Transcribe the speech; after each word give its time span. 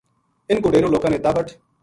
اِنھ 0.49 0.61
کو 0.63 0.67
ڈیرو 0.73 0.87
لوکاں 0.95 1.11
نے 1.11 1.17
تابٹ 1.25 1.47